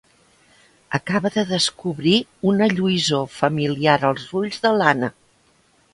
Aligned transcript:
Acaba 0.97 1.31
de 1.35 1.43
descobrir 1.51 2.15
una 2.53 2.71
lluïssor 2.73 3.29
familiar 3.37 3.99
als 4.11 4.29
ulls 4.41 4.63
de 4.65 4.77
l'Anna. 4.81 5.15